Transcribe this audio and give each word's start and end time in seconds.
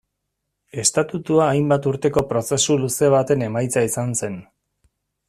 Estatutua 0.83 1.49
hainbat 1.49 1.85
urteko 1.91 2.25
prozesu 2.33 2.79
luze 2.87 3.11
baten 3.15 3.45
emaitza 3.49 3.85
izan 3.93 4.17
zen. 4.23 4.41